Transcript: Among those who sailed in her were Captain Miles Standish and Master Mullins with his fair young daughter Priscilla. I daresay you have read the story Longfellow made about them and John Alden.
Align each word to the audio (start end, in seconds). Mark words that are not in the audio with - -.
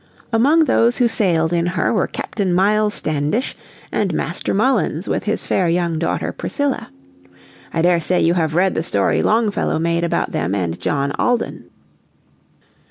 Among 0.33 0.65
those 0.65 0.97
who 0.97 1.07
sailed 1.07 1.53
in 1.53 1.67
her 1.67 1.93
were 1.93 2.07
Captain 2.07 2.55
Miles 2.55 2.95
Standish 2.95 3.55
and 3.91 4.15
Master 4.15 4.51
Mullins 4.51 5.07
with 5.07 5.25
his 5.25 5.45
fair 5.45 5.69
young 5.69 5.99
daughter 5.99 6.31
Priscilla. 6.31 6.89
I 7.71 7.83
daresay 7.83 8.19
you 8.19 8.33
have 8.33 8.55
read 8.55 8.73
the 8.73 8.81
story 8.81 9.21
Longfellow 9.21 9.77
made 9.77 10.03
about 10.03 10.31
them 10.31 10.55
and 10.55 10.79
John 10.79 11.11
Alden. 11.19 11.69